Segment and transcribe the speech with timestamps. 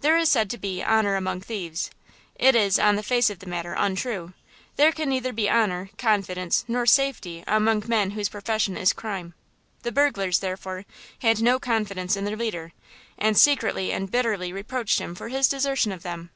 [0.00, 1.90] There is said to be "honor among thieves."
[2.34, 4.32] It is, on the face of it, untrue;
[4.74, 9.32] there can be neither honor, confidence nor safety among men whose profession is crime.
[9.84, 10.86] The burglars, therefore,
[11.20, 12.72] had no confidence in their leader,
[13.16, 16.30] and secretly and bitterly reproached him for his desertion of them.